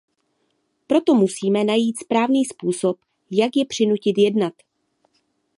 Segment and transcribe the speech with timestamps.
[0.87, 2.97] Proto musíme najít správný způsob,
[3.31, 4.53] jak je přinutit jednat.